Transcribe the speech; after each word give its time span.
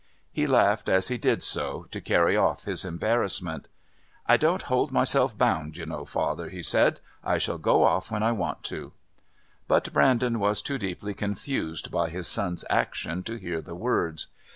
He 0.31 0.47
laughed 0.47 0.89
as 0.89 1.09
he 1.09 1.19
did 1.19 1.43
so, 1.43 1.85
to 1.91 2.01
carry 2.01 2.35
off 2.35 2.63
his 2.63 2.83
embarrassment. 2.83 3.67
"I 4.25 4.35
don't 4.35 4.63
hold 4.63 4.91
myself 4.91 5.37
bound, 5.37 5.77
you 5.77 5.85
know, 5.85 6.05
father," 6.05 6.49
he 6.49 6.63
said. 6.63 6.99
"I 7.23 7.37
shall 7.37 7.59
go 7.59 7.83
off 7.83 8.05
just 8.05 8.11
when 8.11 8.23
I 8.23 8.31
want 8.31 8.63
to." 8.63 8.93
But 9.67 9.93
Brandon 9.93 10.39
was 10.39 10.63
too 10.63 10.79
deeply 10.79 11.13
confused 11.13 11.91
by 11.91 12.09
his 12.09 12.27
son's 12.27 12.65
action 12.67 13.21
to 13.25 13.35
hear 13.35 13.61
the 13.61 13.75
words. 13.75 14.25